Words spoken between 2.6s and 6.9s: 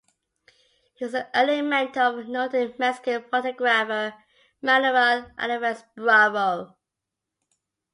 Mexican photographer Manuel Alvarez Bravo.